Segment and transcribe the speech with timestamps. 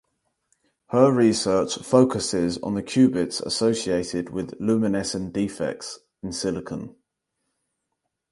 [0.87, 6.95] Her research focuses on the qubits associated with luminescent defects in silicon.